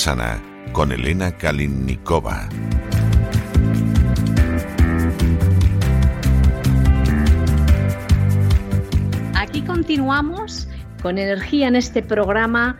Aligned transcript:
Sana 0.00 0.40
con 0.72 0.92
Elena 0.92 1.36
Kalinnikova. 1.36 2.48
Aquí 9.34 9.60
continuamos 9.60 10.68
con 11.02 11.18
energía 11.18 11.68
en 11.68 11.76
este 11.76 12.02
programa. 12.02 12.78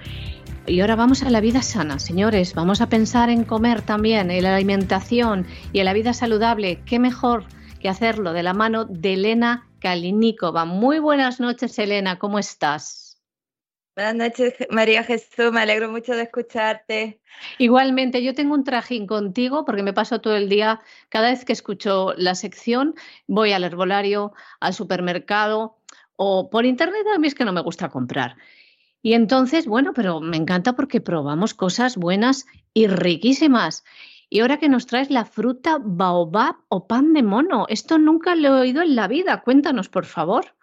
Y 0.67 0.81
ahora 0.81 0.97
vamos 0.97 1.23
a 1.23 1.29
la 1.29 1.43
vida 1.43 1.61
sana, 1.61 1.99
señores. 1.99 2.55
Vamos 2.55 2.81
a 2.81 2.89
pensar 2.89 3.29
en 3.29 3.45
comer 3.45 3.83
también, 3.83 4.31
en 4.31 4.43
la 4.43 4.57
alimentación 4.57 5.47
y 5.75 5.81
en 5.81 5.85
la 5.85 5.93
vida 5.93 6.15
saludable. 6.15 6.81
¿Qué 6.87 6.99
mejor 6.99 7.45
que 7.81 7.91
hacerlo 7.91 8.33
de 8.33 8.43
la 8.43 8.55
mano 8.55 8.87
de 8.87 9.13
Elena 9.13 9.69
Kalinikova? 9.81 10.65
Muy 10.65 11.01
buenas 11.01 11.39
noches, 11.39 11.79
Elena. 11.79 12.19
¿Cómo 12.19 12.39
estás? 12.39 13.00
Buenas 13.97 14.15
noches, 14.15 14.55
María 14.71 15.03
Jesús, 15.03 15.51
me 15.53 15.61
alegro 15.61 15.91
mucho 15.91 16.15
de 16.15 16.23
escucharte. 16.23 17.21
Igualmente, 17.59 18.23
yo 18.23 18.35
tengo 18.35 18.55
un 18.55 18.63
trajín 18.63 19.07
contigo 19.07 19.65
porque 19.65 19.83
me 19.83 19.93
paso 19.93 20.21
todo 20.21 20.37
el 20.37 20.49
día, 20.49 20.81
cada 21.09 21.31
vez 21.31 21.45
que 21.45 21.53
escucho 21.53 22.15
la 22.17 22.37
sección, 22.37 22.95
voy 23.27 23.53
al 23.53 23.65
herbolario, 23.65 24.33
al 24.61 24.75
supermercado 24.75 25.77
o 26.15 26.51
por 26.51 26.67
internet, 26.67 27.05
a 27.13 27.19
mí 27.19 27.27
es 27.27 27.35
que 27.35 27.45
no 27.45 27.53
me 27.53 27.63
gusta 27.63 27.89
comprar. 27.89 28.37
Y 29.03 29.15
entonces, 29.15 29.67
bueno, 29.67 29.93
pero 29.93 30.21
me 30.21 30.37
encanta 30.37 30.75
porque 30.75 31.01
probamos 31.01 31.55
cosas 31.55 31.97
buenas 31.97 32.47
y 32.73 32.87
riquísimas. 32.87 33.85
Y 34.29 34.41
ahora 34.41 34.59
que 34.59 34.69
nos 34.69 34.87
traes 34.87 35.11
la 35.11 35.25
fruta 35.25 35.79
baobab 35.83 36.57
o 36.69 36.87
pan 36.87 37.13
de 37.13 37.23
mono, 37.23 37.67
esto 37.69 37.99
nunca 37.99 38.37
lo 38.37 38.49
he 38.49 38.61
oído 38.61 38.83
en 38.83 38.95
la 38.95 39.09
vida. 39.09 39.43
Cuéntanos, 39.43 39.89
por 39.89 40.05
favor. 40.05 40.55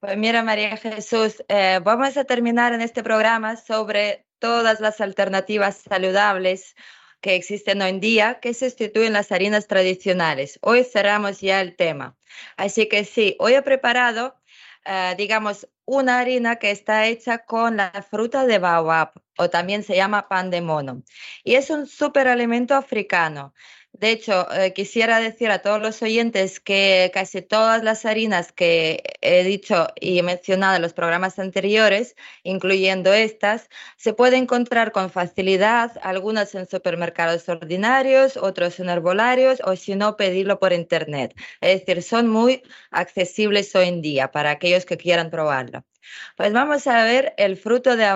Pues 0.00 0.16
mira, 0.16 0.42
María 0.42 0.78
Jesús, 0.78 1.44
eh, 1.48 1.78
vamos 1.84 2.16
a 2.16 2.24
terminar 2.24 2.72
en 2.72 2.80
este 2.80 3.02
programa 3.02 3.56
sobre 3.56 4.24
todas 4.38 4.80
las 4.80 5.02
alternativas 5.02 5.76
saludables 5.76 6.74
que 7.20 7.34
existen 7.34 7.82
hoy 7.82 7.90
en 7.90 8.00
día 8.00 8.40
que 8.40 8.54
sustituyen 8.54 9.12
las 9.12 9.30
harinas 9.30 9.66
tradicionales. 9.66 10.58
Hoy 10.62 10.84
cerramos 10.84 11.42
ya 11.42 11.60
el 11.60 11.76
tema. 11.76 12.16
Así 12.56 12.88
que 12.88 13.04
sí, 13.04 13.36
hoy 13.40 13.52
he 13.52 13.60
preparado, 13.60 14.40
eh, 14.86 15.14
digamos, 15.18 15.68
una 15.84 16.20
harina 16.20 16.56
que 16.56 16.70
está 16.70 17.06
hecha 17.06 17.44
con 17.44 17.76
la 17.76 17.90
fruta 18.08 18.46
de 18.46 18.58
baobab 18.58 19.12
o 19.36 19.50
también 19.50 19.82
se 19.82 19.96
llama 19.96 20.28
pan 20.28 20.48
de 20.50 20.62
mono. 20.62 21.02
Y 21.44 21.56
es 21.56 21.68
un 21.68 21.86
superalimento 21.86 22.74
africano 22.74 23.52
De 23.92 24.10
hecho, 24.12 24.50
eh, 24.52 24.72
quisiera 24.72 25.18
decir 25.20 25.50
a 25.50 25.60
todos 25.62 25.80
los 25.82 26.00
oyentes 26.02 26.60
que 26.60 27.10
casi 27.12 27.42
todas 27.42 27.82
las 27.82 28.06
harinas 28.06 28.52
que 28.52 29.02
he 29.20 29.44
dicho 29.44 29.88
y 30.00 30.22
mencionado 30.22 30.76
en 30.76 30.82
los 30.82 30.92
programas 30.94 31.38
anteriores, 31.38 32.14
incluyendo 32.42 33.12
estas, 33.12 33.68
se 33.96 34.12
pueden 34.14 34.44
encontrar 34.44 34.92
con 34.92 35.10
facilidad, 35.10 35.92
algunas 36.02 36.54
en 36.54 36.66
supermercados 36.68 37.48
ordinarios, 37.48 38.36
otros 38.36 38.78
en 38.80 38.88
herbolarios 38.88 39.60
o 39.64 39.76
si 39.76 39.96
no, 39.96 40.16
pedirlo 40.16 40.58
por 40.60 40.72
internet. 40.72 41.34
Es 41.60 41.80
decir, 41.80 42.02
son 42.02 42.28
muy 42.28 42.62
accesibles 42.90 43.74
hoy 43.74 43.88
en 43.88 44.02
día 44.02 44.30
para 44.30 44.50
aquellos 44.52 44.86
que 44.86 44.96
quieran 44.96 45.30
probarlo. 45.30 45.84
Pues 46.36 46.52
vamos 46.52 46.86
a 46.86 47.04
ver 47.04 47.34
el 47.38 47.56
fruto 47.56 47.96
de 47.96 48.06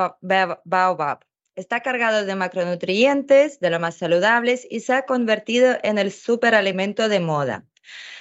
baobab. 0.65 1.21
Está 1.57 1.81
cargado 1.81 2.25
de 2.25 2.35
macronutrientes, 2.35 3.61
de 3.61 3.71
lo 3.71 3.79
más 3.79 3.97
saludables, 3.97 4.67
y 4.69 4.81
se 4.81 4.93
ha 4.93 5.07
convertido 5.07 5.77
en 5.85 5.99
el 5.99 6.11
superalimento 6.11 7.09
de 7.09 7.21
moda. 7.21 7.65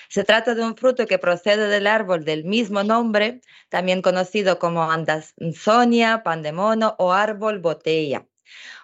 Se 0.07 0.24
trata 0.24 0.53
de 0.53 0.63
un 0.63 0.77
fruto 0.77 1.07
que 1.07 1.18
procede 1.18 1.68
del 1.68 1.88
árbol 1.88 2.25
del 2.25 2.44
mismo 2.44 2.83
nombre, 2.83 3.41
también 3.69 4.03
conocido 4.03 4.59
como 4.59 4.83
andazonia, 4.83 6.21
pandemono 6.21 6.95
o 7.00 7.12
árbol 7.12 7.57
botella. 7.57 8.27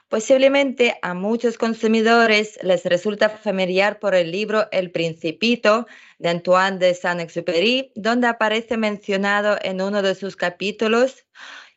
Posiblemente 0.08 0.98
a 1.04 1.14
muchos 1.14 1.60
consumidores 1.60 2.58
les 2.64 2.84
resulta 2.86 3.30
familiar 3.30 4.00
por 4.00 4.16
el 4.16 4.32
libro 4.32 4.68
El 4.72 4.90
Principito 4.90 5.86
de 6.18 6.30
Antoine 6.30 6.80
de 6.80 6.96
Saint-Exupéry, 6.96 7.92
donde 7.94 8.26
aparece 8.26 8.78
mencionado 8.78 9.60
en 9.62 9.80
uno 9.80 10.02
de 10.02 10.16
sus 10.16 10.36
capítulos, 10.36 11.28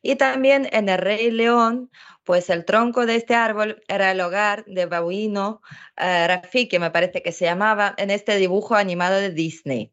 y 0.02 0.16
también 0.16 0.69
en 0.72 0.88
El 0.88 0.99
Rey 0.99 1.31
León, 1.31 1.90
pues 2.25 2.50
el 2.50 2.64
tronco 2.64 3.06
de 3.06 3.16
este 3.16 3.34
árbol 3.34 3.82
era 3.88 4.10
el 4.10 4.20
hogar 4.20 4.64
de 4.66 4.87
Babuino 4.87 5.62
eh, 5.96 6.26
Rafiki, 6.26 6.78
me 6.78 6.90
parece 6.90 7.22
que 7.22 7.32
se 7.32 7.44
llamaba, 7.44 7.94
en 7.96 8.10
este 8.10 8.37
dibujo 8.37 8.75
animado 8.75 9.16
de 9.16 9.31
Disney. 9.31 9.93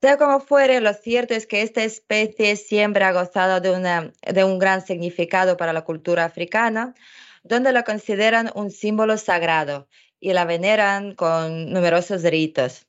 Sea 0.00 0.16
como 0.16 0.40
fuere, 0.40 0.80
lo 0.80 0.94
cierto 0.94 1.34
es 1.34 1.46
que 1.46 1.60
esta 1.60 1.84
especie 1.84 2.56
siempre 2.56 3.04
ha 3.04 3.12
gozado 3.12 3.60
de, 3.60 4.12
de 4.32 4.44
un 4.44 4.58
gran 4.58 4.80
significado 4.86 5.56
para 5.58 5.74
la 5.74 5.84
cultura 5.84 6.24
africana, 6.24 6.94
donde 7.42 7.72
la 7.72 7.82
consideran 7.82 8.50
un 8.54 8.70
símbolo 8.70 9.18
sagrado 9.18 9.88
y 10.18 10.32
la 10.32 10.44
veneran 10.44 11.14
con 11.14 11.70
numerosos 11.70 12.22
ritos. 12.22 12.86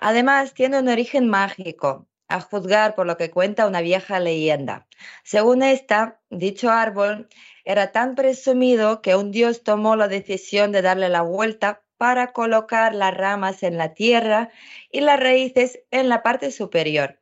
Además, 0.00 0.54
tiene 0.54 0.78
un 0.78 0.88
origen 0.88 1.28
mágico, 1.28 2.09
a 2.30 2.40
juzgar 2.40 2.94
por 2.94 3.06
lo 3.06 3.16
que 3.16 3.30
cuenta 3.30 3.66
una 3.66 3.80
vieja 3.82 4.20
leyenda. 4.20 4.86
Según 5.24 5.62
esta, 5.62 6.20
dicho 6.30 6.70
árbol 6.70 7.28
era 7.64 7.92
tan 7.92 8.14
presumido 8.14 9.02
que 9.02 9.16
un 9.16 9.30
dios 9.30 9.62
tomó 9.62 9.96
la 9.96 10.08
decisión 10.08 10.72
de 10.72 10.82
darle 10.82 11.08
la 11.08 11.22
vuelta 11.22 11.82
para 11.98 12.32
colocar 12.32 12.94
las 12.94 13.14
ramas 13.14 13.62
en 13.62 13.76
la 13.76 13.92
tierra 13.92 14.48
y 14.90 15.00
las 15.00 15.20
raíces 15.20 15.80
en 15.90 16.08
la 16.08 16.22
parte 16.22 16.50
superior. 16.50 17.20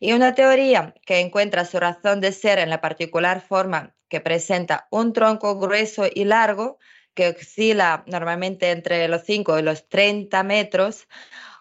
Y 0.00 0.12
una 0.12 0.34
teoría 0.34 0.94
que 1.06 1.20
encuentra 1.20 1.64
su 1.64 1.78
razón 1.78 2.20
de 2.20 2.32
ser 2.32 2.58
en 2.58 2.70
la 2.70 2.80
particular 2.80 3.40
forma 3.40 3.94
que 4.08 4.20
presenta 4.20 4.88
un 4.90 5.12
tronco 5.12 5.58
grueso 5.58 6.06
y 6.12 6.24
largo 6.24 6.78
que 7.14 7.28
oscila 7.28 8.04
normalmente 8.06 8.70
entre 8.70 9.06
los 9.08 9.22
5 9.24 9.58
y 9.58 9.62
los 9.62 9.88
30 9.88 10.42
metros, 10.42 11.08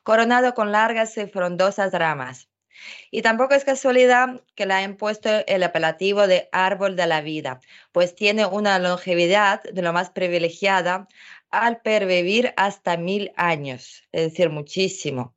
coronado 0.04 0.54
con 0.54 0.72
largas 0.72 1.18
y 1.18 1.28
frondosas 1.28 1.92
ramas. 1.94 2.47
Y 3.12 3.22
tampoco 3.22 3.54
es 3.54 3.64
casualidad 3.64 4.42
que 4.56 4.66
le 4.66 4.74
hayan 4.74 4.96
puesto 4.96 5.30
el 5.48 5.64
apelativo 5.64 6.28
de 6.28 6.50
árbol 6.52 6.96
de 6.96 7.08
la 7.08 7.22
vida, 7.22 7.60
pues 7.92 8.16
tiene 8.16 8.46
una 8.46 8.80
longevidad 8.80 9.64
de 9.64 9.82
lo 9.82 9.94
más 9.94 10.10
privilegiada 10.10 11.08
al 11.50 11.82
pervivir 11.82 12.54
hasta 12.58 12.98
mil 12.98 13.32
años, 13.36 14.04
es 14.12 14.32
decir, 14.32 14.50
muchísimo. 14.50 15.36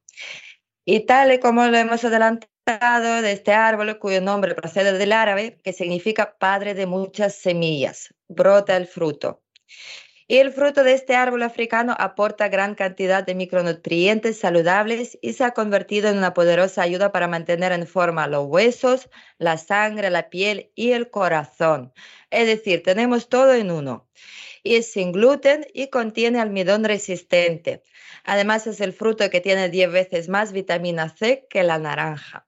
Y 0.84 1.00
tal 1.00 1.32
y 1.32 1.38
como 1.40 1.66
lo 1.66 1.76
hemos 1.76 2.04
adelantado 2.04 3.22
de 3.22 3.32
este 3.32 3.52
árbol, 3.52 3.98
cuyo 3.98 4.20
nombre 4.20 4.54
procede 4.54 4.96
del 4.96 5.12
árabe, 5.12 5.58
que 5.62 5.72
significa 5.72 6.36
padre 6.38 6.74
de 6.74 6.86
muchas 6.86 7.34
semillas, 7.34 8.14
brota 8.28 8.76
el 8.76 8.86
fruto. 8.86 9.42
Y 10.30 10.38
el 10.38 10.52
fruto 10.52 10.84
de 10.84 10.92
este 10.92 11.16
árbol 11.16 11.42
africano 11.42 11.96
aporta 11.98 12.48
gran 12.48 12.76
cantidad 12.76 13.24
de 13.24 13.34
micronutrientes 13.34 14.38
saludables 14.38 15.18
y 15.20 15.32
se 15.32 15.42
ha 15.42 15.50
convertido 15.50 16.08
en 16.08 16.18
una 16.18 16.34
poderosa 16.34 16.82
ayuda 16.82 17.10
para 17.10 17.26
mantener 17.26 17.72
en 17.72 17.84
forma 17.84 18.28
los 18.28 18.46
huesos, 18.46 19.10
la 19.38 19.58
sangre, 19.58 20.08
la 20.08 20.30
piel 20.30 20.70
y 20.76 20.92
el 20.92 21.10
corazón. 21.10 21.92
Es 22.30 22.46
decir, 22.46 22.84
tenemos 22.84 23.28
todo 23.28 23.54
en 23.54 23.72
uno. 23.72 24.08
Y 24.62 24.76
es 24.76 24.92
sin 24.92 25.10
gluten 25.10 25.66
y 25.74 25.88
contiene 25.88 26.38
almidón 26.38 26.84
resistente. 26.84 27.82
Además 28.22 28.68
es 28.68 28.80
el 28.80 28.92
fruto 28.92 29.28
que 29.30 29.40
tiene 29.40 29.68
10 29.68 29.90
veces 29.90 30.28
más 30.28 30.52
vitamina 30.52 31.08
C 31.08 31.48
que 31.50 31.64
la 31.64 31.80
naranja. 31.80 32.46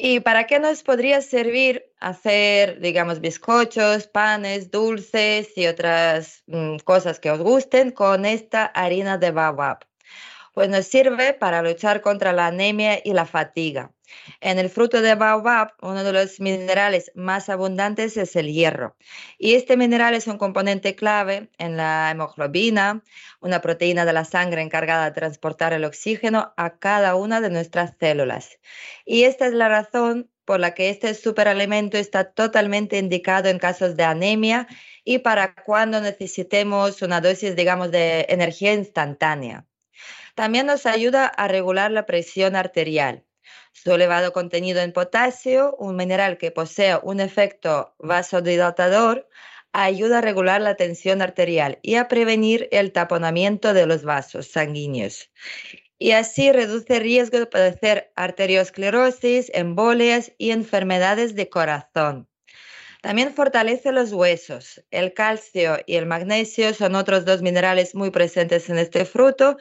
¿Y 0.00 0.20
para 0.20 0.46
qué 0.46 0.60
nos 0.60 0.84
podría 0.84 1.20
servir 1.20 1.92
hacer, 1.98 2.78
digamos, 2.80 3.20
bizcochos, 3.20 4.06
panes, 4.06 4.70
dulces 4.70 5.58
y 5.58 5.66
otras 5.66 6.44
mm, 6.46 6.76
cosas 6.84 7.18
que 7.18 7.32
os 7.32 7.40
gusten 7.40 7.90
con 7.90 8.24
esta 8.24 8.66
harina 8.66 9.18
de 9.18 9.32
baobab? 9.32 9.80
Pues 10.54 10.68
nos 10.68 10.86
sirve 10.86 11.34
para 11.34 11.62
luchar 11.62 12.00
contra 12.00 12.32
la 12.32 12.46
anemia 12.46 13.00
y 13.04 13.12
la 13.12 13.26
fatiga. 13.26 13.92
En 14.40 14.58
el 14.58 14.70
fruto 14.70 15.00
de 15.00 15.14
baobab, 15.14 15.74
uno 15.80 16.04
de 16.04 16.12
los 16.12 16.40
minerales 16.40 17.10
más 17.14 17.48
abundantes 17.48 18.16
es 18.16 18.36
el 18.36 18.52
hierro. 18.52 18.96
Y 19.38 19.54
este 19.54 19.76
mineral 19.76 20.14
es 20.14 20.26
un 20.26 20.38
componente 20.38 20.94
clave 20.94 21.50
en 21.58 21.76
la 21.76 22.10
hemoglobina, 22.10 23.02
una 23.40 23.60
proteína 23.60 24.04
de 24.04 24.12
la 24.12 24.24
sangre 24.24 24.62
encargada 24.62 25.06
de 25.06 25.12
transportar 25.12 25.72
el 25.72 25.84
oxígeno 25.84 26.52
a 26.56 26.78
cada 26.78 27.14
una 27.16 27.40
de 27.40 27.50
nuestras 27.50 27.94
células. 27.98 28.58
Y 29.04 29.24
esta 29.24 29.46
es 29.46 29.52
la 29.52 29.68
razón 29.68 30.30
por 30.44 30.60
la 30.60 30.72
que 30.72 30.88
este 30.88 31.12
superalimento 31.12 31.98
está 31.98 32.32
totalmente 32.32 32.96
indicado 32.96 33.50
en 33.50 33.58
casos 33.58 33.96
de 33.96 34.04
anemia 34.04 34.66
y 35.04 35.18
para 35.18 35.54
cuando 35.54 36.00
necesitemos 36.00 37.02
una 37.02 37.20
dosis, 37.20 37.54
digamos, 37.54 37.90
de 37.90 38.24
energía 38.30 38.72
instantánea. 38.72 39.66
También 40.34 40.66
nos 40.66 40.86
ayuda 40.86 41.26
a 41.26 41.48
regular 41.48 41.90
la 41.90 42.06
presión 42.06 42.56
arterial. 42.56 43.24
Su 43.84 43.92
elevado 43.92 44.32
contenido 44.32 44.80
en 44.80 44.92
potasio, 44.92 45.76
un 45.78 45.94
mineral 45.94 46.36
que 46.36 46.50
posee 46.50 46.98
un 47.00 47.20
efecto 47.20 47.94
vasodilatador, 48.00 49.28
ayuda 49.72 50.18
a 50.18 50.20
regular 50.20 50.60
la 50.60 50.74
tensión 50.74 51.22
arterial 51.22 51.78
y 51.82 51.94
a 51.94 52.08
prevenir 52.08 52.68
el 52.72 52.90
taponamiento 52.90 53.74
de 53.74 53.86
los 53.86 54.02
vasos 54.02 54.48
sanguíneos. 54.48 55.30
Y 55.96 56.10
así 56.10 56.50
reduce 56.50 56.96
el 56.96 57.02
riesgo 57.02 57.38
de 57.38 57.46
padecer 57.46 58.10
arteriosclerosis, 58.16 59.52
embolias 59.54 60.32
y 60.38 60.50
enfermedades 60.50 61.36
de 61.36 61.48
corazón. 61.48 62.28
También 63.00 63.32
fortalece 63.32 63.92
los 63.92 64.12
huesos. 64.12 64.82
El 64.90 65.14
calcio 65.14 65.78
y 65.86 65.94
el 65.94 66.06
magnesio 66.06 66.74
son 66.74 66.96
otros 66.96 67.24
dos 67.24 67.42
minerales 67.42 67.94
muy 67.94 68.10
presentes 68.10 68.68
en 68.70 68.78
este 68.78 69.04
fruto 69.04 69.56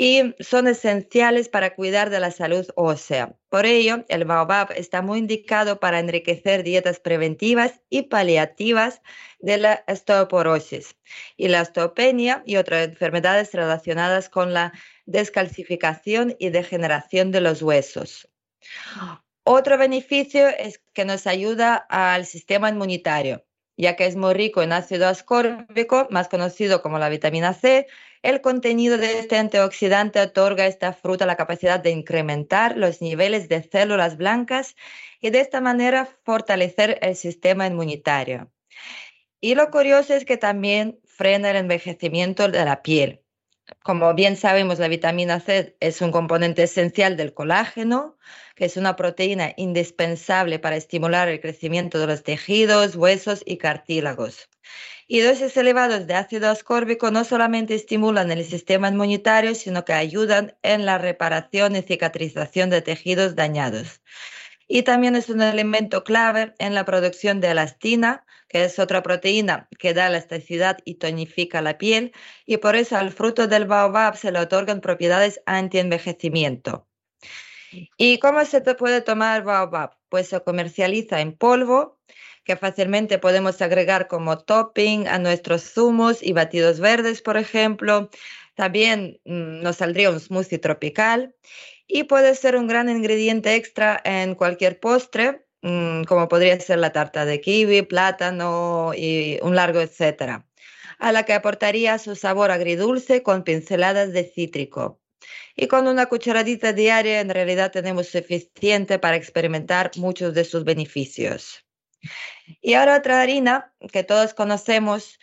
y 0.00 0.36
son 0.38 0.68
esenciales 0.68 1.48
para 1.48 1.74
cuidar 1.74 2.08
de 2.08 2.20
la 2.20 2.30
salud 2.30 2.64
ósea. 2.76 3.34
Por 3.48 3.66
ello, 3.66 4.04
el 4.06 4.24
baobab 4.24 4.70
está 4.76 5.02
muy 5.02 5.18
indicado 5.18 5.80
para 5.80 5.98
enriquecer 5.98 6.62
dietas 6.62 7.00
preventivas 7.00 7.80
y 7.90 8.02
paliativas 8.02 9.02
de 9.40 9.58
la 9.58 9.84
osteoporosis 9.88 10.94
y 11.36 11.48
la 11.48 11.62
osteopenia 11.62 12.44
y 12.46 12.58
otras 12.58 12.86
enfermedades 12.86 13.52
relacionadas 13.52 14.28
con 14.28 14.54
la 14.54 14.72
descalcificación 15.06 16.36
y 16.38 16.50
degeneración 16.50 17.32
de 17.32 17.40
los 17.40 17.60
huesos. 17.60 18.28
Otro 19.42 19.78
beneficio 19.78 20.46
es 20.46 20.80
que 20.92 21.06
nos 21.06 21.26
ayuda 21.26 21.74
al 21.74 22.24
sistema 22.24 22.68
inmunitario, 22.68 23.44
ya 23.78 23.96
que 23.96 24.06
es 24.06 24.16
muy 24.16 24.34
rico 24.34 24.60
en 24.60 24.72
ácido 24.72 25.06
ascórbico, 25.08 26.08
más 26.10 26.28
conocido 26.28 26.82
como 26.82 26.98
la 26.98 27.08
vitamina 27.08 27.54
C, 27.54 27.86
el 28.22 28.40
contenido 28.40 28.98
de 28.98 29.20
este 29.20 29.38
antioxidante 29.38 30.20
otorga 30.20 30.64
a 30.64 30.66
esta 30.66 30.92
fruta 30.92 31.24
la 31.24 31.36
capacidad 31.36 31.78
de 31.78 31.90
incrementar 31.90 32.76
los 32.76 33.00
niveles 33.00 33.48
de 33.48 33.62
células 33.62 34.16
blancas 34.16 34.74
y 35.20 35.30
de 35.30 35.40
esta 35.40 35.60
manera 35.60 36.08
fortalecer 36.24 36.98
el 37.02 37.14
sistema 37.14 37.66
inmunitario. 37.68 38.50
Y 39.40 39.54
lo 39.54 39.70
curioso 39.70 40.12
es 40.14 40.24
que 40.24 40.36
también 40.36 40.98
frena 41.04 41.50
el 41.50 41.56
envejecimiento 41.56 42.48
de 42.48 42.64
la 42.64 42.82
piel. 42.82 43.22
Como 43.82 44.14
bien 44.14 44.36
sabemos, 44.36 44.78
la 44.78 44.88
vitamina 44.88 45.40
C 45.40 45.76
es 45.80 46.00
un 46.02 46.12
componente 46.12 46.62
esencial 46.64 47.16
del 47.16 47.34
colágeno, 47.34 48.16
que 48.54 48.64
es 48.66 48.76
una 48.76 48.96
proteína 48.96 49.52
indispensable 49.56 50.58
para 50.58 50.76
estimular 50.76 51.28
el 51.28 51.40
crecimiento 51.40 51.98
de 51.98 52.06
los 52.06 52.22
tejidos, 52.22 52.96
huesos 52.96 53.42
y 53.46 53.56
cartílagos. 53.58 54.48
Y 55.06 55.20
dosis 55.20 55.56
elevadas 55.56 56.06
de 56.06 56.14
ácido 56.14 56.50
ascórbico 56.50 57.10
no 57.10 57.24
solamente 57.24 57.74
estimulan 57.74 58.30
el 58.30 58.44
sistema 58.44 58.88
inmunitario, 58.88 59.54
sino 59.54 59.84
que 59.84 59.94
ayudan 59.94 60.56
en 60.62 60.84
la 60.86 60.98
reparación 60.98 61.76
y 61.76 61.82
cicatrización 61.82 62.70
de 62.70 62.82
tejidos 62.82 63.34
dañados. 63.36 64.02
y 64.68 64.82
también 64.84 65.16
es 65.16 65.28
un 65.30 65.42
elemento 65.42 66.04
clave 66.04 66.54
en 66.58 66.74
la 66.74 66.84
producción 66.84 67.40
de 67.40 67.50
elastina, 67.52 68.24
que 68.48 68.64
es 68.64 68.78
otra 68.78 69.02
proteína 69.02 69.68
que 69.78 69.94
da 69.94 70.08
elasticidad 70.08 70.78
y 70.84 70.94
tonifica 70.94 71.60
la 71.62 71.78
piel, 71.78 72.12
y 72.46 72.56
por 72.56 72.76
eso 72.76 72.96
al 72.96 73.12
fruto 73.12 73.46
del 73.46 73.66
baobab 73.66 74.16
se 74.16 74.32
le 74.32 74.40
otorgan 74.40 74.80
propiedades 74.80 75.40
anti-envejecimiento. 75.46 76.88
¿Y 77.96 78.18
cómo 78.18 78.44
se 78.44 78.60
puede 78.62 79.02
tomar 79.02 79.44
baobab? 79.44 79.90
Pues 80.08 80.28
se 80.28 80.40
comercializa 80.42 81.20
en 81.20 81.36
polvo, 81.36 81.98
que 82.44 82.56
fácilmente 82.56 83.18
podemos 83.18 83.60
agregar 83.60 84.08
como 84.08 84.38
topping 84.38 85.06
a 85.06 85.18
nuestros 85.18 85.62
zumos 85.74 86.22
y 86.22 86.32
batidos 86.32 86.80
verdes, 86.80 87.20
por 87.20 87.36
ejemplo. 87.36 88.08
También 88.54 89.20
mm, 89.26 89.60
nos 89.60 89.76
saldría 89.76 90.10
un 90.10 90.18
smoothie 90.18 90.58
tropical 90.58 91.34
y 91.86 92.04
puede 92.04 92.34
ser 92.34 92.56
un 92.56 92.66
gran 92.66 92.88
ingrediente 92.88 93.54
extra 93.54 94.00
en 94.02 94.34
cualquier 94.34 94.80
postre, 94.80 95.44
mm, 95.62 96.04
como 96.04 96.28
podría 96.28 96.58
ser 96.60 96.78
la 96.78 96.92
tarta 96.92 97.24
de 97.24 97.40
kiwi, 97.40 97.82
plátano 97.82 98.92
y 98.94 99.38
un 99.42 99.56
largo 99.56 99.80
etcétera, 99.80 100.46
a 100.98 101.12
la 101.12 101.24
que 101.24 101.34
aportaría 101.34 101.98
su 101.98 102.16
sabor 102.16 102.50
agridulce 102.50 103.22
con 103.22 103.44
pinceladas 103.44 104.12
de 104.12 104.24
cítrico. 104.24 105.00
Y 105.56 105.66
con 105.66 105.88
una 105.88 106.06
cucharadita 106.06 106.72
diaria 106.72 107.20
en 107.20 107.30
realidad 107.30 107.72
tenemos 107.72 108.08
suficiente 108.08 108.98
para 108.98 109.16
experimentar 109.16 109.90
muchos 109.96 110.32
de 110.34 110.44
sus 110.44 110.64
beneficios. 110.64 111.66
Y 112.60 112.74
ahora 112.74 112.98
otra 112.98 113.20
harina 113.20 113.74
que 113.92 114.04
todos 114.04 114.34
conocemos 114.34 115.18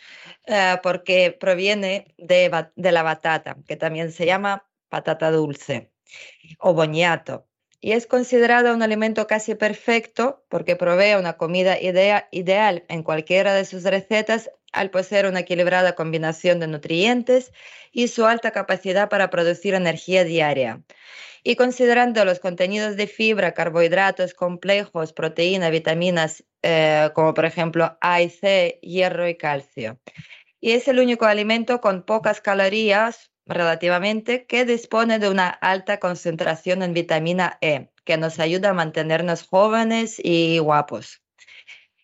eh, 0.46 0.76
porque 0.82 1.36
proviene 1.38 2.14
de, 2.18 2.68
de 2.76 2.92
la 2.92 3.02
batata, 3.02 3.56
que 3.66 3.76
también 3.76 4.12
se 4.12 4.26
llama 4.26 4.68
patata 4.88 5.30
dulce 5.30 5.90
o 6.58 6.74
boñato. 6.74 7.48
Y 7.80 7.92
es 7.92 8.06
considerado 8.06 8.74
un 8.74 8.82
alimento 8.82 9.26
casi 9.26 9.54
perfecto 9.54 10.44
porque 10.48 10.76
provee 10.76 11.14
una 11.18 11.36
comida 11.36 11.76
ideal 11.80 12.84
en 12.88 13.02
cualquiera 13.02 13.54
de 13.54 13.64
sus 13.64 13.84
recetas 13.84 14.50
al 14.72 14.90
poseer 14.90 15.26
una 15.26 15.40
equilibrada 15.40 15.94
combinación 15.94 16.60
de 16.60 16.66
nutrientes 16.66 17.52
y 17.92 18.08
su 18.08 18.26
alta 18.26 18.50
capacidad 18.50 19.08
para 19.08 19.30
producir 19.30 19.74
energía 19.74 20.24
diaria. 20.24 20.82
Y 21.42 21.56
considerando 21.56 22.24
los 22.24 22.40
contenidos 22.40 22.96
de 22.96 23.06
fibra, 23.06 23.54
carbohidratos 23.54 24.34
complejos, 24.34 25.12
proteínas, 25.12 25.70
vitaminas, 25.70 26.44
eh, 26.62 27.10
como 27.14 27.34
por 27.34 27.44
ejemplo 27.44 27.96
A 28.00 28.20
y 28.20 28.30
C, 28.30 28.80
hierro 28.82 29.28
y 29.28 29.36
calcio. 29.36 30.00
Y 30.60 30.72
es 30.72 30.88
el 30.88 30.98
único 30.98 31.26
alimento 31.26 31.80
con 31.80 32.02
pocas 32.02 32.40
calorías, 32.40 33.30
relativamente 33.46 34.46
que 34.46 34.64
dispone 34.64 35.18
de 35.18 35.30
una 35.30 35.48
alta 35.48 35.98
concentración 35.98 36.82
en 36.82 36.92
vitamina 36.92 37.58
E, 37.60 37.90
que 38.04 38.16
nos 38.16 38.38
ayuda 38.40 38.70
a 38.70 38.74
mantenernos 38.74 39.46
jóvenes 39.46 40.20
y 40.22 40.58
guapos. 40.58 41.22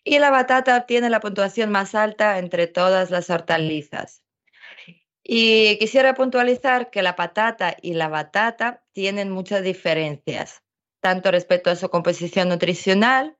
Y 0.03 0.19
la 0.19 0.31
batata 0.31 0.85
tiene 0.85 1.09
la 1.09 1.19
puntuación 1.19 1.71
más 1.71 1.95
alta 1.95 2.39
entre 2.39 2.67
todas 2.67 3.11
las 3.11 3.29
hortalizas. 3.29 4.23
Y 5.23 5.77
quisiera 5.77 6.13
puntualizar 6.13 6.89
que 6.89 7.01
la 7.01 7.15
patata 7.15 7.77
y 7.81 7.93
la 7.93 8.09
batata 8.09 8.83
tienen 8.91 9.29
muchas 9.29 9.63
diferencias, 9.63 10.61
tanto 10.99 11.31
respecto 11.31 11.69
a 11.69 11.77
su 11.77 11.89
composición 11.89 12.49
nutricional, 12.49 13.37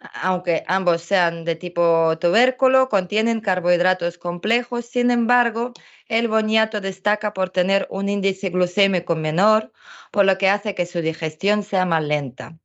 aunque 0.00 0.64
ambos 0.66 1.02
sean 1.02 1.44
de 1.44 1.54
tipo 1.54 2.18
tubérculo, 2.18 2.88
contienen 2.88 3.40
carbohidratos 3.40 4.18
complejos. 4.18 4.86
Sin 4.86 5.10
embargo, 5.10 5.72
el 6.08 6.28
boniato 6.28 6.80
destaca 6.80 7.32
por 7.32 7.50
tener 7.50 7.86
un 7.90 8.08
índice 8.08 8.50
glucémico 8.50 9.16
menor, 9.16 9.72
por 10.10 10.24
lo 10.24 10.38
que 10.38 10.48
hace 10.48 10.74
que 10.74 10.86
su 10.86 11.00
digestión 11.00 11.62
sea 11.62 11.84
más 11.86 12.04
lenta. 12.04 12.58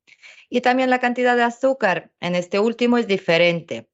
Y 0.50 0.62
también 0.62 0.90
la 0.90 1.00
cantidad 1.00 1.36
de 1.36 1.44
azúcar 1.44 2.12
en 2.20 2.36
este 2.36 2.60
último 2.60 2.98
es 2.98 3.08
diferente. 3.08 3.88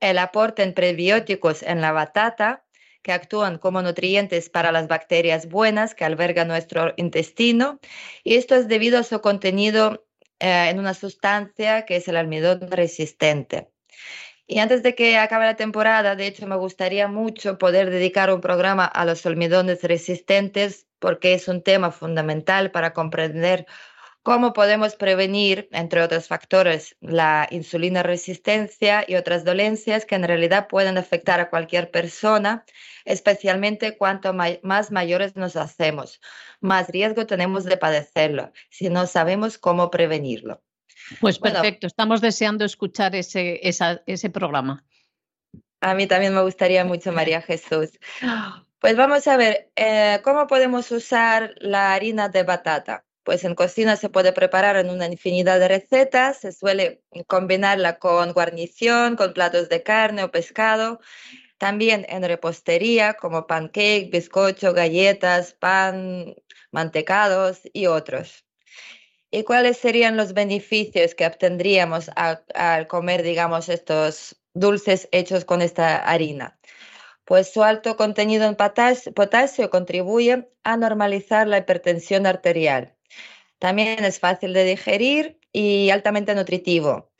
El 0.00 0.18
aporte 0.18 0.62
en 0.62 0.74
prebióticos 0.74 1.62
en 1.62 1.80
la 1.80 1.92
batata, 1.92 2.64
que 3.02 3.12
actúan 3.12 3.58
como 3.58 3.80
nutrientes 3.80 4.50
para 4.50 4.72
las 4.72 4.86
bacterias 4.88 5.48
buenas 5.48 5.94
que 5.94 6.04
alberga 6.04 6.44
nuestro 6.44 6.92
intestino, 6.96 7.80
y 8.24 8.34
esto 8.34 8.56
es 8.56 8.68
debido 8.68 8.98
a 8.98 9.04
su 9.04 9.20
contenido 9.20 10.04
eh, 10.40 10.68
en 10.70 10.78
una 10.78 10.94
sustancia 10.94 11.84
que 11.86 11.96
es 11.96 12.08
el 12.08 12.16
almidón 12.16 12.70
resistente. 12.70 13.70
Y 14.46 14.58
antes 14.58 14.82
de 14.82 14.96
que 14.96 15.16
acabe 15.16 15.46
la 15.46 15.54
temporada, 15.54 16.16
de 16.16 16.26
hecho, 16.26 16.46
me 16.48 16.56
gustaría 16.56 17.06
mucho 17.06 17.56
poder 17.56 17.88
dedicar 17.90 18.32
un 18.34 18.40
programa 18.40 18.84
a 18.84 19.04
los 19.04 19.24
almidones 19.24 19.82
resistentes 19.84 20.88
porque 20.98 21.34
es 21.34 21.46
un 21.46 21.62
tema 21.62 21.92
fundamental 21.92 22.72
para 22.72 22.92
comprender 22.92 23.66
cómo 24.22 24.52
podemos 24.52 24.96
prevenir, 24.96 25.68
entre 25.72 26.02
otros 26.02 26.28
factores, 26.28 26.96
la 27.00 27.48
insulina 27.50 28.02
resistencia 28.02 29.04
y 29.06 29.16
otras 29.16 29.44
dolencias 29.44 30.04
que 30.04 30.14
en 30.14 30.24
realidad 30.24 30.68
pueden 30.68 30.98
afectar 30.98 31.40
a 31.40 31.50
cualquier 31.50 31.90
persona, 31.90 32.64
especialmente 33.04 33.96
cuanto 33.96 34.34
más 34.34 34.90
mayores 34.90 35.36
nos 35.36 35.56
hacemos. 35.56 36.20
Más 36.60 36.88
riesgo 36.88 37.26
tenemos 37.26 37.64
de 37.64 37.76
padecerlo 37.76 38.52
si 38.68 38.90
no 38.90 39.06
sabemos 39.06 39.58
cómo 39.58 39.90
prevenirlo. 39.90 40.62
Pues 41.20 41.38
perfecto, 41.38 41.86
estamos 41.86 42.20
deseando 42.20 42.64
escuchar 42.64 43.14
ese, 43.14 43.60
ese 43.62 44.30
programa. 44.30 44.84
A 45.80 45.94
mí 45.94 46.06
también 46.06 46.34
me 46.34 46.42
gustaría 46.42 46.84
mucho, 46.84 47.10
María 47.10 47.40
Jesús. 47.40 47.98
Pues 48.80 48.96
vamos 48.96 49.26
a 49.26 49.36
ver, 49.36 49.70
eh, 49.76 50.20
¿cómo 50.22 50.46
podemos 50.46 50.90
usar 50.90 51.54
la 51.58 51.94
harina 51.94 52.28
de 52.28 52.42
batata? 52.42 53.04
Pues 53.30 53.44
en 53.44 53.54
cocina 53.54 53.94
se 53.94 54.08
puede 54.08 54.32
preparar 54.32 54.74
en 54.74 54.90
una 54.90 55.06
infinidad 55.06 55.60
de 55.60 55.68
recetas, 55.68 56.38
se 56.38 56.50
suele 56.50 57.04
combinarla 57.28 58.00
con 58.00 58.32
guarnición, 58.32 59.14
con 59.14 59.34
platos 59.34 59.68
de 59.68 59.84
carne 59.84 60.24
o 60.24 60.32
pescado, 60.32 60.98
también 61.56 62.04
en 62.08 62.24
repostería 62.24 63.14
como 63.14 63.46
pancake, 63.46 64.10
bizcocho, 64.10 64.72
galletas, 64.72 65.54
pan, 65.54 66.34
mantecados 66.72 67.60
y 67.72 67.86
otros. 67.86 68.44
¿Y 69.30 69.44
cuáles 69.44 69.76
serían 69.78 70.16
los 70.16 70.34
beneficios 70.34 71.14
que 71.14 71.24
obtendríamos 71.24 72.10
al 72.16 72.88
comer, 72.88 73.22
digamos, 73.22 73.68
estos 73.68 74.40
dulces 74.54 75.08
hechos 75.12 75.44
con 75.44 75.62
esta 75.62 75.98
harina? 75.98 76.58
Pues 77.24 77.52
su 77.52 77.62
alto 77.62 77.96
contenido 77.96 78.48
en 78.48 78.56
potasio 78.56 79.70
contribuye 79.70 80.50
a 80.64 80.76
normalizar 80.76 81.46
la 81.46 81.58
hipertensión 81.58 82.26
arterial 82.26 82.96
también 83.60 84.02
es 84.04 84.18
fácil 84.18 84.54
de 84.54 84.64
digerir 84.64 85.38
y 85.52 85.90
altamente 85.90 86.34
nutritivo. 86.34 87.12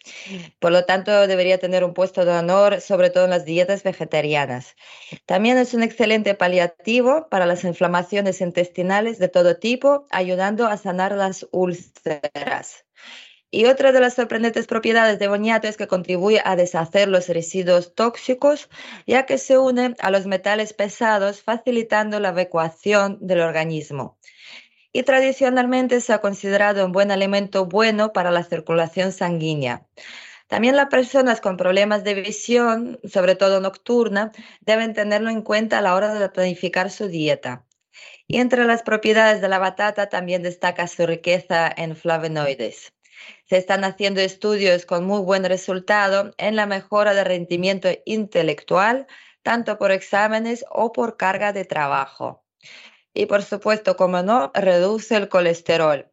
Por 0.58 0.72
lo 0.72 0.86
tanto, 0.86 1.26
debería 1.26 1.58
tener 1.58 1.84
un 1.84 1.92
puesto 1.92 2.24
de 2.24 2.32
honor, 2.32 2.80
sobre 2.80 3.10
todo 3.10 3.24
en 3.24 3.30
las 3.30 3.44
dietas 3.44 3.82
vegetarianas. 3.82 4.74
También 5.26 5.58
es 5.58 5.74
un 5.74 5.82
excelente 5.82 6.34
paliativo 6.34 7.28
para 7.28 7.44
las 7.44 7.64
inflamaciones 7.64 8.40
intestinales 8.40 9.18
de 9.18 9.28
todo 9.28 9.58
tipo, 9.58 10.06
ayudando 10.10 10.66
a 10.66 10.78
sanar 10.78 11.12
las 11.12 11.46
úlceras. 11.52 12.86
Y 13.50 13.66
otra 13.66 13.92
de 13.92 14.00
las 14.00 14.14
sorprendentes 14.14 14.66
propiedades 14.66 15.18
de 15.18 15.28
boniato 15.28 15.68
es 15.68 15.76
que 15.76 15.88
contribuye 15.88 16.40
a 16.42 16.56
deshacer 16.56 17.08
los 17.08 17.28
residuos 17.28 17.94
tóxicos, 17.94 18.70
ya 19.06 19.26
que 19.26 19.36
se 19.36 19.58
une 19.58 19.94
a 19.98 20.10
los 20.10 20.24
metales 20.26 20.72
pesados, 20.72 21.42
facilitando 21.42 22.18
la 22.18 22.30
evacuación 22.30 23.18
del 23.20 23.40
organismo 23.40 24.16
y 24.92 25.04
tradicionalmente 25.04 26.00
se 26.00 26.12
ha 26.12 26.20
considerado 26.20 26.84
un 26.84 26.92
buen 26.92 27.10
alimento 27.10 27.66
bueno 27.66 28.12
para 28.12 28.30
la 28.30 28.42
circulación 28.42 29.12
sanguínea. 29.12 29.86
También 30.48 30.74
las 30.74 30.88
personas 30.88 31.40
con 31.40 31.56
problemas 31.56 32.02
de 32.02 32.14
visión, 32.14 32.98
sobre 33.04 33.36
todo 33.36 33.60
nocturna, 33.60 34.32
deben 34.60 34.94
tenerlo 34.94 35.30
en 35.30 35.42
cuenta 35.42 35.78
a 35.78 35.82
la 35.82 35.94
hora 35.94 36.12
de 36.12 36.28
planificar 36.28 36.90
su 36.90 37.06
dieta. 37.06 37.64
Y 38.26 38.38
entre 38.38 38.64
las 38.64 38.82
propiedades 38.82 39.40
de 39.40 39.48
la 39.48 39.58
batata 39.58 40.08
también 40.08 40.42
destaca 40.42 40.88
su 40.88 41.06
riqueza 41.06 41.72
en 41.76 41.94
flavonoides. 41.94 42.92
Se 43.48 43.58
están 43.58 43.84
haciendo 43.84 44.20
estudios 44.20 44.86
con 44.86 45.04
muy 45.04 45.20
buen 45.20 45.44
resultado 45.44 46.32
en 46.36 46.56
la 46.56 46.66
mejora 46.66 47.14
del 47.14 47.26
rendimiento 47.26 47.88
intelectual, 48.04 49.06
tanto 49.42 49.78
por 49.78 49.92
exámenes 49.92 50.64
o 50.70 50.92
por 50.92 51.16
carga 51.16 51.52
de 51.52 51.64
trabajo 51.64 52.44
y 53.14 53.26
por 53.26 53.42
supuesto, 53.42 53.96
como 53.96 54.22
no, 54.22 54.50
reduce 54.54 55.16
el 55.16 55.28
colesterol 55.28 56.10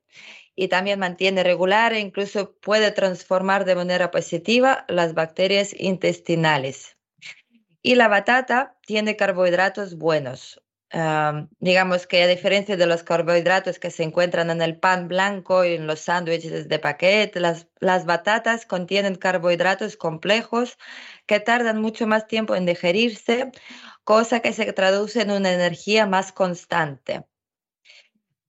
y 0.59 0.69
también 0.69 0.99
mantiene 0.99 1.43
regular 1.43 1.93
e 1.93 1.99
incluso 1.99 2.55
puede 2.59 2.91
transformar 2.91 3.63
de 3.63 3.75
manera 3.75 4.09
positiva 4.09 4.85
las 4.87 5.13
bacterias 5.13 5.73
intestinales. 5.77 6.97
Y 7.83 7.93
la 7.93 8.07
batata 8.07 8.75
tiene 8.81 9.15
carbohidratos 9.15 9.97
buenos. 9.97 10.61
Digamos 11.59 12.07
que 12.07 12.23
a 12.23 12.27
diferencia 12.27 12.77
de 12.77 12.85
los 12.85 13.03
carbohidratos 13.03 13.77
que 13.77 13.91
se 13.91 14.03
encuentran 14.03 14.49
en 14.49 14.61
el 14.61 14.79
pan 14.79 15.07
blanco 15.07 15.65
y 15.65 15.73
en 15.75 15.85
los 15.85 15.99
sándwiches 15.99 16.69
de 16.69 16.79
paquete, 16.79 17.39
las, 17.39 17.67
las 17.79 18.05
batatas 18.05 18.65
contienen 18.65 19.15
carbohidratos 19.15 19.97
complejos 19.97 20.77
que 21.25 21.39
tardan 21.39 21.81
mucho 21.81 22.07
más 22.07 22.27
tiempo 22.27 22.55
en 22.55 22.65
digerirse 22.65 23.51
cosa 24.03 24.39
que 24.39 24.53
se 24.53 24.71
traduce 24.71 25.21
en 25.21 25.31
una 25.31 25.51
energía 25.51 26.05
más 26.07 26.31
constante. 26.31 27.25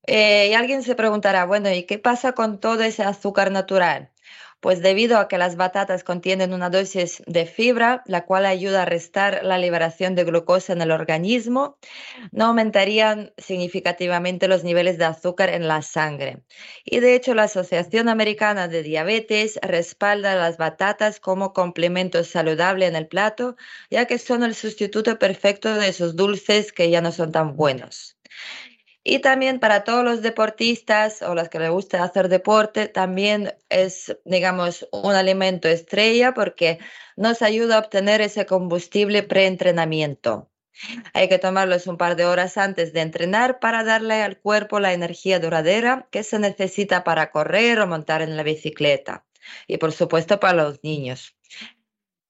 Eh, 0.07 0.49
y 0.51 0.55
alguien 0.55 0.83
se 0.83 0.95
preguntará, 0.95 1.45
bueno, 1.45 1.71
¿y 1.71 1.85
qué 1.85 1.99
pasa 1.99 2.33
con 2.33 2.61
todo 2.61 2.83
ese 2.83 3.03
azúcar 3.03 3.51
natural? 3.51 4.11
Pues 4.61 4.83
debido 4.83 5.19
a 5.19 5.29
que 5.29 5.39
las 5.39 5.57
batatas 5.57 6.05
contienen 6.05 6.53
una 6.53 6.71
dosis 6.71 7.23
de 7.27 7.47
fibra, 7.47 8.03
la 8.07 8.25
cual 8.25 8.47
ayuda 8.47 8.83
a 8.83 8.85
restar 8.85 9.41
la 9.45 9.59
liberación 9.59 10.15
de 10.15 10.25
glucosa 10.25 10.73
en 10.73 10.83
el 10.83 10.91
organismo, 10.91 11.79
no 12.33 12.47
aumentarían 12.47 13.33
significativamente 13.39 14.49
los 14.49 14.65
niveles 14.65 14.99
de 14.99 15.05
azúcar 15.05 15.51
en 15.51 15.69
la 15.69 15.83
sangre. 15.83 16.43
Y 16.85 17.01
de 17.01 17.15
hecho, 17.15 17.35
la 17.35 17.45
Asociación 17.45 18.09
Americana 18.09 18.69
de 18.69 18.83
Diabetes 18.83 19.59
respalda 19.63 20.35
las 20.35 20.57
batatas 20.57 21.21
como 21.21 21.53
complemento 21.53 22.25
saludable 22.25 22.87
en 22.87 22.97
el 22.97 23.07
plato, 23.07 23.57
ya 23.91 24.07
que 24.07 24.19
son 24.19 24.43
el 24.43 24.55
sustituto 24.55 25.19
perfecto 25.19 25.75
de 25.75 25.89
esos 25.89 26.17
dulces 26.17 26.73
que 26.73 26.91
ya 26.91 27.01
no 27.01 27.13
son 27.13 27.33
tan 27.33 27.57
buenos. 27.57 28.17
Y 29.05 29.21
también 29.21 29.61
para 29.61 29.85
todos 29.85 30.05
los 30.05 30.23
deportistas 30.23 31.23
o 31.23 31.35
los 31.35 31.49
que 31.49 31.59
les 31.59 31.71
gusta 31.71 32.03
hacer 32.03 32.29
deporte, 32.29 32.89
también 32.89 33.55
es, 33.69 34.17
digamos, 34.25 34.89
un 34.93 35.13
alimento 35.15 35.69
estrella 35.69 36.35
porque 36.35 36.79
nos 37.17 37.43
ayuda 37.43 37.77
a 37.77 37.81
obtener 37.81 38.21
ese 38.21 38.45
combustible 38.45 39.23
preentrenamiento. 39.23 40.51
Hay 41.13 41.29
que 41.29 41.39
tomarlos 41.39 41.87
un 41.87 41.97
par 41.97 42.17
de 42.17 42.25
horas 42.25 42.57
antes 42.57 42.93
de 42.93 43.01
entrenar 43.01 43.59
para 43.59 43.83
darle 43.83 44.23
al 44.23 44.39
cuerpo 44.39 44.79
la 44.79 44.93
energía 44.93 45.41
duradera 45.41 46.09
que 46.11 46.23
se 46.23 46.39
necesita 46.39 47.03
para 47.03 47.31
correr 47.31 47.81
o 47.81 47.87
montar 47.87 48.23
en 48.23 48.37
la 48.37 48.43
bicicleta. 48.43 49.25
Y 49.67 49.79
por 49.79 49.93
supuesto 49.93 50.39
para 50.39 50.65
los 50.65 50.85
niños. 50.85 51.37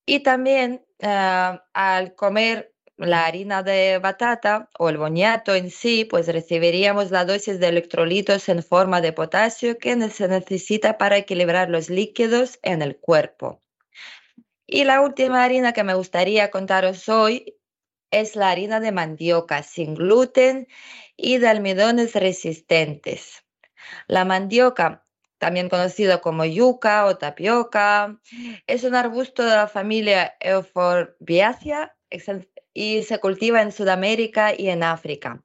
Y 0.07 0.21
también 0.21 0.87
ah, 1.03 1.65
al 1.75 2.15
comer 2.15 2.75
la 2.99 3.27
harina 3.27 3.63
de 3.63 3.99
batata 3.99 4.69
o 4.79 4.89
el 4.89 4.99
boñato 4.99 5.55
en 5.55 5.71
sí, 5.71 6.05
pues 6.05 6.27
recibiríamos 6.27 7.11
la 7.11 7.25
dosis 7.25 7.61
de 7.61 7.69
electrolitos 7.69 8.49
en 8.49 8.63
forma 8.63 9.01
de 9.01 9.13
potasio 9.13 9.79
que 9.79 10.11
se 10.11 10.29
necesita 10.29 10.99
para 10.99 11.17
equilibrar 11.17 11.71
los 11.71 11.91
líquidos 11.91 12.59
en 12.63 12.83
el 12.83 12.99
cuerpo. 12.99 13.63
Y 14.67 14.85
la 14.85 15.01
última 15.01 15.45
harina 15.45 15.73
que 15.73 15.85
me 15.85 15.95
gustaría 15.95 16.51
contaros 16.51 17.09
hoy 17.09 17.57
es 18.11 18.37
la 18.37 18.51
harina 18.51 18.81
de 18.81 18.93
mandioca 18.93 19.63
sin 19.63 19.95
gluten 19.95 20.67
y 21.17 21.39
de 21.39 21.49
almidones 21.49 22.15
resistentes. 22.15 23.45
La 24.09 24.25
mandioca, 24.25 25.07
también 25.39 25.69
conocido 25.69 26.21
como 26.21 26.45
yuca 26.45 27.07
o 27.07 27.17
tapioca, 27.17 28.19
es 28.67 28.85
un 28.85 28.95
arbusto 28.95 29.45
de 29.45 29.57
la 29.57 29.69
familia 29.69 30.37
Euphorbiaceae 30.41 31.91
y 32.75 33.03
se 33.03 33.19
cultiva 33.21 33.63
en 33.63 33.73
Sudamérica 33.73 34.53
y 34.57 34.69
en 34.69 34.83
África. 34.83 35.43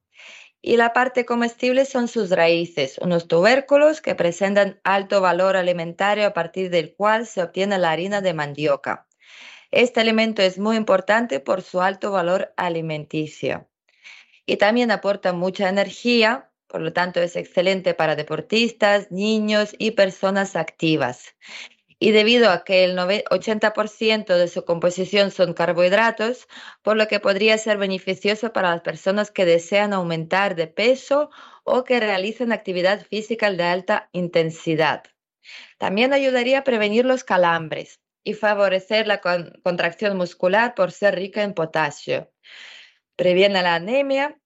Y 0.61 0.77
la 0.77 0.93
parte 0.93 1.25
comestible 1.25 1.83
son 1.83 2.07
sus 2.07 2.29
raíces, 2.29 2.97
unos 2.99 3.27
tubérculos 3.27 3.99
que 3.99 4.15
presentan 4.15 4.79
alto 4.85 5.19
valor 5.19 5.57
alimentario 5.57 6.25
a 6.25 6.33
partir 6.33 6.69
del 6.69 6.95
cual 6.95 7.27
se 7.27 7.43
obtiene 7.43 7.77
la 7.77 7.91
harina 7.91 8.21
de 8.21 8.33
mandioca. 8.33 9.05
Este 9.71 9.99
alimento 9.99 10.41
es 10.41 10.59
muy 10.59 10.77
importante 10.77 11.39
por 11.39 11.63
su 11.63 11.81
alto 11.81 12.11
valor 12.11 12.53
alimenticio. 12.55 13.67
Y 14.45 14.57
también 14.57 14.91
aporta 14.91 15.33
mucha 15.33 15.67
energía, 15.67 16.51
por 16.73 16.81
lo 16.81 16.91
tanto 16.91 17.21
es 17.21 17.35
excelente 17.35 17.93
para 17.93 18.15
deportistas, 18.15 19.11
niños 19.11 19.75
y 19.77 19.91
personas 19.91 20.55
activas 20.55 21.35
y 21.99 22.11
debido 22.11 22.49
a 22.49 22.63
que 22.63 22.83
el 22.83 22.97
80% 22.97 24.35
de 24.35 24.47
su 24.47 24.65
composición 24.65 25.29
son 25.29 25.53
carbohidratos, 25.53 26.47
por 26.81 26.97
lo 26.97 27.07
que 27.07 27.19
podría 27.19 27.59
ser 27.59 27.77
beneficioso 27.77 28.51
para 28.53 28.71
las 28.71 28.81
personas 28.81 29.29
que 29.29 29.45
desean 29.45 29.93
aumentar 29.93 30.55
de 30.55 30.65
peso 30.65 31.29
o 31.63 31.83
que 31.83 31.99
realicen 31.99 32.51
actividad 32.51 33.05
física 33.05 33.51
de 33.51 33.63
alta 33.63 34.09
intensidad. 34.11 35.03
También 35.77 36.11
ayudaría 36.11 36.57
a 36.57 36.63
prevenir 36.63 37.05
los 37.05 37.23
calambres 37.23 37.99
y 38.23 38.33
favorecer 38.33 39.05
la 39.05 39.21
contracción 39.21 40.17
muscular 40.17 40.73
por 40.73 40.91
ser 40.91 41.15
rica 41.15 41.43
en 41.43 41.53
potasio. 41.53 42.33
Previene 43.15 43.61
la 43.61 43.75
anemia 43.75 44.39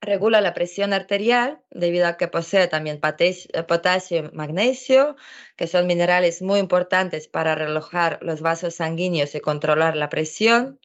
regula 0.00 0.40
la 0.40 0.54
presión 0.54 0.92
arterial 0.92 1.60
debido 1.70 2.06
a 2.06 2.16
que 2.16 2.28
posee 2.28 2.68
también 2.68 3.00
potasio 3.00 4.18
y 4.18 4.36
magnesio, 4.36 5.16
que 5.56 5.66
son 5.66 5.86
minerales 5.86 6.42
muy 6.42 6.58
importantes 6.58 7.28
para 7.28 7.54
relojar 7.54 8.18
los 8.22 8.40
vasos 8.40 8.74
sanguíneos 8.74 9.34
y 9.34 9.40
controlar 9.40 9.96
la 9.96 10.08
presión. 10.08 10.80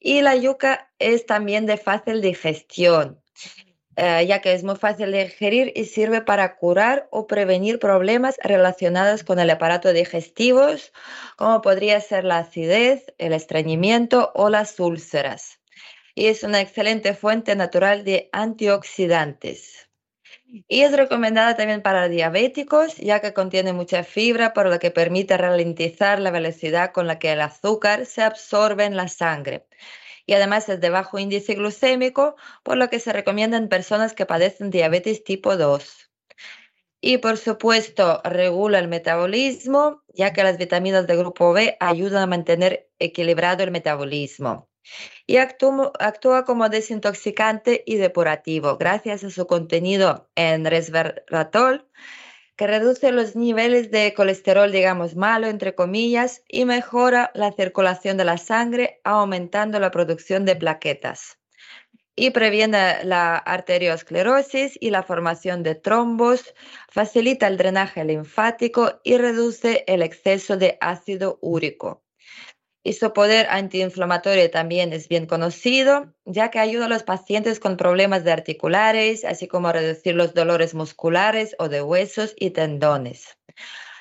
Y 0.00 0.22
la 0.22 0.36
yuca 0.36 0.90
es 0.98 1.26
también 1.26 1.66
de 1.66 1.76
fácil 1.76 2.20
digestión, 2.20 3.20
eh, 3.96 4.26
ya 4.26 4.40
que 4.40 4.52
es 4.52 4.64
muy 4.64 4.76
fácil 4.76 5.12
de 5.12 5.24
digerir 5.24 5.72
y 5.76 5.84
sirve 5.84 6.20
para 6.20 6.56
curar 6.56 7.08
o 7.10 7.26
prevenir 7.26 7.78
problemas 7.78 8.36
relacionados 8.42 9.24
con 9.24 9.38
el 9.38 9.50
aparato 9.50 9.92
digestivo, 9.92 10.66
como 11.36 11.62
podría 11.62 12.00
ser 12.00 12.24
la 12.24 12.38
acidez, 12.38 13.06
el 13.18 13.32
estreñimiento 13.32 14.32
o 14.34 14.50
las 14.50 14.78
úlceras 14.80 15.60
y 16.16 16.28
es 16.28 16.42
una 16.42 16.62
excelente 16.62 17.12
fuente 17.14 17.54
natural 17.54 18.02
de 18.02 18.30
antioxidantes. 18.32 19.90
Y 20.66 20.80
es 20.80 20.92
recomendada 20.96 21.56
también 21.56 21.82
para 21.82 22.08
diabéticos, 22.08 22.96
ya 22.96 23.20
que 23.20 23.34
contiene 23.34 23.74
mucha 23.74 24.02
fibra, 24.02 24.54
por 24.54 24.68
lo 24.70 24.78
que 24.78 24.90
permite 24.90 25.36
ralentizar 25.36 26.18
la 26.18 26.30
velocidad 26.30 26.92
con 26.92 27.06
la 27.06 27.18
que 27.18 27.32
el 27.32 27.42
azúcar 27.42 28.06
se 28.06 28.22
absorbe 28.22 28.86
en 28.86 28.96
la 28.96 29.08
sangre. 29.08 29.66
Y 30.24 30.32
además 30.32 30.70
es 30.70 30.80
de 30.80 30.88
bajo 30.88 31.18
índice 31.18 31.54
glucémico, 31.54 32.36
por 32.62 32.78
lo 32.78 32.88
que 32.88 32.98
se 32.98 33.12
recomienda 33.12 33.58
en 33.58 33.68
personas 33.68 34.14
que 34.14 34.24
padecen 34.24 34.70
diabetes 34.70 35.22
tipo 35.22 35.58
2. 35.58 36.10
Y 37.02 37.18
por 37.18 37.36
supuesto, 37.36 38.22
regula 38.24 38.78
el 38.78 38.88
metabolismo, 38.88 40.02
ya 40.14 40.32
que 40.32 40.42
las 40.42 40.56
vitaminas 40.56 41.06
del 41.06 41.18
grupo 41.18 41.52
B 41.52 41.76
ayudan 41.78 42.22
a 42.22 42.26
mantener 42.26 42.88
equilibrado 42.98 43.62
el 43.64 43.70
metabolismo 43.70 44.70
y 45.26 45.36
actúa, 45.38 46.44
como 46.44 46.68
desintoxicante 46.68 47.82
y 47.86 47.96
depurativo 47.96 48.76
gracias 48.76 49.24
a 49.24 49.30
su 49.30 49.46
contenido 49.46 50.28
en 50.36 50.64
resveratrol 50.64 51.88
que 52.56 52.66
reduce 52.66 53.12
los 53.12 53.36
niveles 53.36 53.90
de 53.90 54.14
colesterol, 54.14 54.72
digamos, 54.72 55.14
malo, 55.14 55.46
entre 55.46 55.74
comillas, 55.74 56.42
y 56.48 56.64
mejora 56.64 57.30
la 57.34 57.52
circulación 57.52 58.16
de 58.16 58.24
la 58.24 58.38
sangre, 58.38 59.00
aumentando 59.04 59.78
la 59.78 59.90
producción 59.90 60.46
de 60.46 60.56
plaquetas. 60.56 61.38
Y 62.14 62.30
previene 62.30 63.04
la 63.04 63.36
arteriosclerosis 63.36 64.78
y 64.80 64.88
la 64.88 65.02
formación 65.02 65.62
de 65.62 65.74
trombos, 65.74 66.54
facilita 66.88 67.46
el 67.46 67.58
drenaje 67.58 68.02
linfático 68.06 69.00
y 69.04 69.18
reduce 69.18 69.84
el 69.86 70.00
exceso 70.00 70.56
de 70.56 70.78
ácido 70.80 71.38
úrico 71.42 72.05
su 72.92 73.12
poder 73.12 73.46
antiinflamatorio 73.50 74.50
también 74.50 74.92
es 74.92 75.08
bien 75.08 75.26
conocido, 75.26 76.14
ya 76.24 76.50
que 76.50 76.58
ayuda 76.60 76.86
a 76.86 76.88
los 76.88 77.02
pacientes 77.02 77.58
con 77.58 77.76
problemas 77.76 78.22
de 78.22 78.32
articulares, 78.32 79.24
así 79.24 79.48
como 79.48 79.68
a 79.68 79.72
reducir 79.72 80.14
los 80.14 80.34
dolores 80.34 80.74
musculares 80.74 81.56
o 81.58 81.68
de 81.68 81.82
huesos 81.82 82.34
y 82.38 82.50
tendones. 82.50 83.36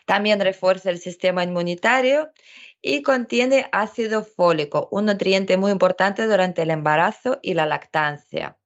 También 0.06 0.40
refuerza 0.40 0.92
el 0.92 1.00
sistema 1.00 1.44
inmunitario 1.44 2.30
y 2.82 3.02
contiene 3.02 3.68
ácido 3.72 4.24
fólico, 4.24 4.88
un 4.92 5.06
nutriente 5.06 5.58
muy 5.58 5.72
importante 5.72 6.28
durante 6.28 6.62
el 6.62 6.70
embarazo 6.70 7.40
y 7.42 7.56
la 7.56 7.66
lactancia. 7.66 8.58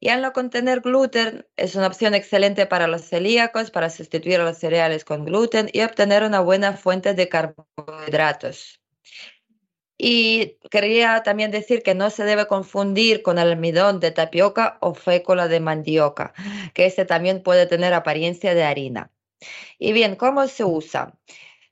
Y 0.00 0.08
al 0.08 0.20
no 0.20 0.32
contener 0.32 0.80
gluten, 0.80 1.46
es 1.56 1.76
una 1.76 1.86
opción 1.86 2.14
excelente 2.14 2.66
para 2.66 2.88
los 2.88 3.02
celíacos, 3.02 3.70
para 3.70 3.88
sustituir 3.88 4.40
los 4.40 4.58
cereales 4.58 5.04
con 5.04 5.24
gluten 5.24 5.70
y 5.72 5.82
obtener 5.82 6.24
una 6.24 6.40
buena 6.40 6.76
fuente 6.76 7.14
de 7.14 7.28
carbohidratos. 7.28 8.83
Y 10.06 10.58
quería 10.70 11.22
también 11.22 11.50
decir 11.50 11.82
que 11.82 11.94
no 11.94 12.10
se 12.10 12.24
debe 12.24 12.46
confundir 12.46 13.22
con 13.22 13.38
el 13.38 13.48
almidón 13.48 14.00
de 14.00 14.10
tapioca 14.10 14.76
o 14.82 14.92
fécula 14.92 15.48
de 15.48 15.60
mandioca, 15.60 16.34
que 16.74 16.84
este 16.84 17.06
también 17.06 17.42
puede 17.42 17.64
tener 17.64 17.94
apariencia 17.94 18.54
de 18.54 18.64
harina. 18.64 19.10
Y 19.78 19.94
bien, 19.94 20.16
¿cómo 20.16 20.46
se 20.46 20.62
usa? 20.62 21.14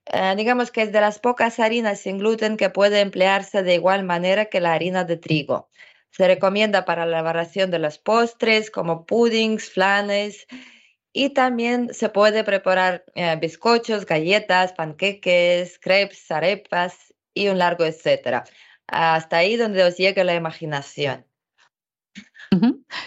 Eh, 0.06 0.32
digamos 0.34 0.70
que 0.70 0.80
es 0.80 0.92
de 0.92 1.02
las 1.02 1.18
pocas 1.18 1.60
harinas 1.60 2.00
sin 2.00 2.16
gluten 2.16 2.56
que 2.56 2.70
puede 2.70 3.00
emplearse 3.00 3.62
de 3.62 3.74
igual 3.74 4.02
manera 4.02 4.46
que 4.46 4.60
la 4.60 4.72
harina 4.72 5.04
de 5.04 5.18
trigo. 5.18 5.68
Se 6.10 6.26
recomienda 6.26 6.86
para 6.86 7.04
la 7.04 7.18
elaboración 7.18 7.70
de 7.70 7.80
los 7.80 7.98
postres 7.98 8.70
como 8.70 9.04
puddings, 9.04 9.68
flanes 9.68 10.46
y 11.12 11.34
también 11.34 11.92
se 11.92 12.08
puede 12.08 12.44
preparar 12.44 13.04
eh, 13.14 13.36
bizcochos, 13.38 14.06
galletas, 14.06 14.72
panqueques, 14.72 15.78
crepes, 15.78 16.30
arepas 16.30 17.12
y 17.34 17.48
un 17.48 17.58
largo 17.58 17.84
etcétera. 17.84 18.44
Hasta 18.86 19.38
ahí 19.38 19.56
donde 19.56 19.84
os 19.84 19.96
llegue 19.96 20.24
la 20.24 20.34
imaginación. 20.34 21.26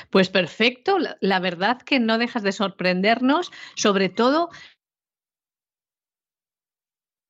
Pues 0.09 0.29
perfecto, 0.29 0.97
la 1.19 1.39
verdad 1.39 1.79
que 1.81 1.99
no 1.99 2.17
dejas 2.17 2.41
de 2.41 2.51
sorprendernos, 2.51 3.51
sobre 3.75 4.09
todo 4.09 4.49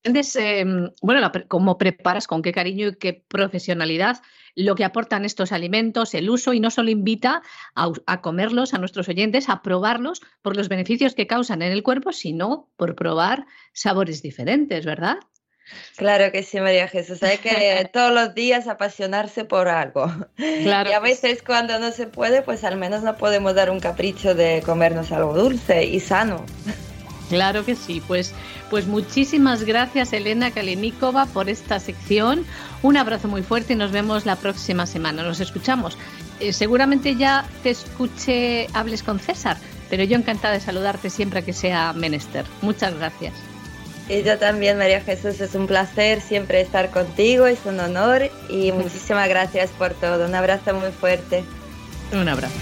Em, 0.06 0.90
bueno, 1.02 1.32
cómo 1.48 1.78
preparas, 1.78 2.28
con 2.28 2.42
qué 2.42 2.52
cariño 2.52 2.88
y 2.88 2.96
qué 2.96 3.24
profesionalidad 3.26 4.22
lo 4.54 4.76
que 4.76 4.84
aportan 4.84 5.24
estos 5.24 5.50
alimentos, 5.50 6.14
el 6.14 6.30
uso, 6.30 6.52
y 6.52 6.60
no 6.60 6.70
solo 6.70 6.90
invita 6.90 7.42
a, 7.74 8.20
comerlos 8.22 8.72
a 8.72 8.78
nuestros 8.78 9.08
oyentes, 9.08 9.48
a 9.48 9.62
probarlos 9.62 10.22
por 10.42 10.56
los 10.56 10.68
beneficios 10.68 11.14
que 11.14 11.26
causan 11.26 11.60
en 11.62 11.72
el 11.72 11.82
cuerpo, 11.82 12.12
sino 12.12 12.70
por 12.76 12.94
probar 12.94 13.46
sabores 13.72 14.22
diferentes, 14.22 14.86
¿verdad? 14.86 15.18
Claro 15.96 16.30
que 16.32 16.42
sí, 16.42 16.60
María 16.60 16.88
Jesús. 16.88 17.22
Hay 17.22 17.38
que 17.38 17.88
todos 17.92 18.12
los 18.12 18.34
días 18.34 18.68
apasionarse 18.68 19.44
por 19.44 19.68
algo. 19.68 20.12
Claro 20.36 20.90
y 20.90 20.92
a 20.92 21.00
veces 21.00 21.42
cuando 21.42 21.78
no 21.78 21.92
se 21.92 22.06
puede, 22.06 22.42
pues 22.42 22.64
al 22.64 22.76
menos 22.76 23.02
no 23.02 23.16
podemos 23.16 23.54
dar 23.54 23.70
un 23.70 23.80
capricho 23.80 24.34
de 24.34 24.62
comernos 24.64 25.12
algo 25.12 25.34
dulce 25.34 25.84
y 25.84 26.00
sano. 26.00 26.44
Claro 27.28 27.64
que 27.64 27.74
sí, 27.74 28.02
pues, 28.06 28.32
pues 28.70 28.86
muchísimas 28.86 29.64
gracias 29.64 30.12
Elena 30.12 30.50
Kalinikova 30.52 31.26
por 31.26 31.48
esta 31.48 31.80
sección. 31.80 32.46
Un 32.82 32.96
abrazo 32.96 33.28
muy 33.28 33.42
fuerte 33.42 33.72
y 33.72 33.76
nos 33.76 33.90
vemos 33.90 34.26
la 34.26 34.36
próxima 34.36 34.86
semana. 34.86 35.22
Nos 35.22 35.40
escuchamos. 35.40 35.98
Eh, 36.38 36.52
seguramente 36.52 37.16
ya 37.16 37.44
te 37.62 37.70
escuche, 37.70 38.68
hables 38.74 39.02
con 39.02 39.18
César, 39.18 39.56
pero 39.90 40.04
yo 40.04 40.16
encantada 40.16 40.54
de 40.54 40.60
saludarte 40.60 41.10
siempre 41.10 41.42
que 41.42 41.52
sea 41.52 41.92
menester. 41.94 42.44
Muchas 42.62 42.94
gracias. 42.94 43.32
Y 44.08 44.22
yo 44.22 44.38
también, 44.38 44.78
María 44.78 45.00
Jesús, 45.00 45.40
es 45.40 45.54
un 45.54 45.66
placer 45.66 46.20
siempre 46.20 46.60
estar 46.60 46.90
contigo, 46.90 47.46
es 47.46 47.58
un 47.64 47.80
honor 47.80 48.30
y 48.48 48.70
muchísimas 48.70 49.28
gracias 49.28 49.70
por 49.70 49.94
todo. 49.94 50.26
Un 50.26 50.34
abrazo 50.34 50.74
muy 50.74 50.92
fuerte. 50.92 51.44
Un 52.12 52.28
abrazo. 52.28 52.54